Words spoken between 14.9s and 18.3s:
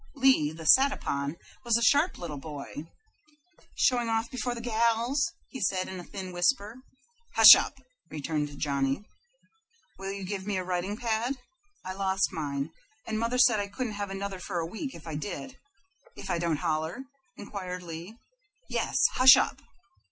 if I did if I don't holler?" inquired Lee.